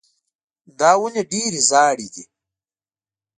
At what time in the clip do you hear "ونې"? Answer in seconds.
1.01-1.23